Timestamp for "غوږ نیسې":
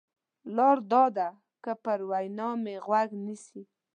2.85-3.61